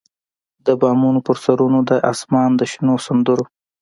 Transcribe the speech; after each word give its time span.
د 0.65 0.67
بامونو 0.81 1.19
پر 1.27 1.37
سرونو 1.43 1.79
د 1.89 1.91
اسمان 2.11 2.49
د 2.55 2.61
شنو 2.71 2.95
سندرو، 3.05 3.45